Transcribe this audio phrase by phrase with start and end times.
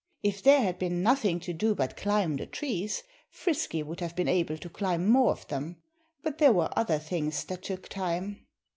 [0.23, 4.27] If there had been nothing to do but climb the trees Frisky would have been
[4.27, 5.75] able to climb more of them.
[6.23, 8.47] But there were other things that took time.